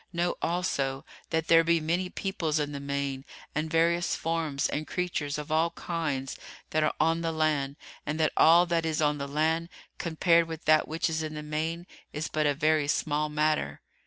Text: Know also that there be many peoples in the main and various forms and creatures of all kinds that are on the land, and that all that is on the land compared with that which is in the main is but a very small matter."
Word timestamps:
Know 0.11 0.35
also 0.41 1.05
that 1.29 1.47
there 1.47 1.63
be 1.63 1.79
many 1.79 2.09
peoples 2.09 2.57
in 2.57 2.71
the 2.71 2.79
main 2.79 3.23
and 3.53 3.69
various 3.69 4.15
forms 4.15 4.67
and 4.67 4.87
creatures 4.87 5.37
of 5.37 5.51
all 5.51 5.69
kinds 5.69 6.35
that 6.71 6.81
are 6.83 6.95
on 6.99 7.21
the 7.21 7.31
land, 7.31 7.75
and 8.03 8.19
that 8.19 8.33
all 8.35 8.65
that 8.65 8.83
is 8.83 8.99
on 8.99 9.19
the 9.19 9.27
land 9.27 9.69
compared 9.99 10.47
with 10.47 10.65
that 10.65 10.87
which 10.87 11.07
is 11.07 11.21
in 11.21 11.35
the 11.35 11.43
main 11.43 11.85
is 12.13 12.27
but 12.29 12.47
a 12.47 12.55
very 12.55 12.87
small 12.87 13.29
matter." 13.29 13.79